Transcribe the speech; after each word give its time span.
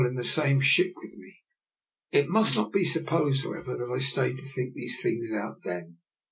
99 0.01 0.09
in 0.17 0.17
the 0.17 0.23
same 0.23 0.59
ship 0.61 0.93
with 0.95 1.13
me. 1.15 1.31
It 2.11 2.27
must 2.27 2.55
not 2.55 2.71
be 2.71 2.83
supposed, 2.85 3.43
however, 3.43 3.77
that 3.77 3.93
I 3.95 3.99
stayed 3.99 4.37
to 4.37 4.43
think 4.45 4.73
these 4.73 4.99
things 4.99 5.31
out 5.31 5.57
then. 5.63 5.97